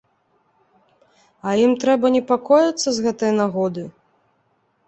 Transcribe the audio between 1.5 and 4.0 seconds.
А ім трэба непакоіцца з гэтай нагоды?